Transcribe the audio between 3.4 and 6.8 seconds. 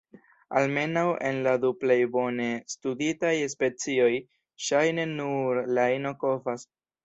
specioj, ŝajne nur la ino kovas.